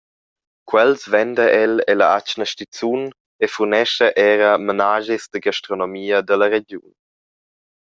Quels 0.69 1.03
venda 1.13 1.45
el 1.61 1.73
ella 1.93 2.07
atgna 2.17 2.45
stizun 2.51 3.01
e 3.43 3.45
furnescha 3.53 4.07
era 4.31 4.49
menaschis 4.67 5.23
da 5.31 5.39
gastronomia 5.45 6.17
dalla 6.27 6.47
regiun. 6.55 6.93